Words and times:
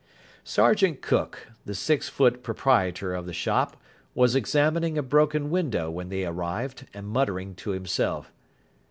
Sergeant 0.43 1.03
Cook, 1.03 1.49
the 1.63 1.75
six 1.75 2.09
foot 2.09 2.41
proprietor 2.41 3.13
of 3.13 3.27
the 3.27 3.33
shop, 3.33 3.77
was 4.15 4.35
examining 4.35 4.97
a 4.97 5.03
broken 5.03 5.51
window 5.51 5.91
when 5.91 6.09
they 6.09 6.25
arrived, 6.25 6.87
and 6.91 7.07
muttering 7.07 7.53
to 7.57 7.69
himself. 7.69 8.31